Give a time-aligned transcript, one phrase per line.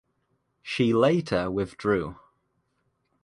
[0.63, 2.17] She later withdrew.